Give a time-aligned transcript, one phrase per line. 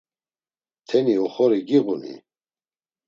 [0.87, 2.15] Teni oxori giğuni?